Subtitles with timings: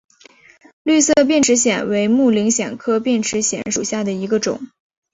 [0.81, 4.59] 绿色变齿藓为木灵藓科变齿藓属下的一个种。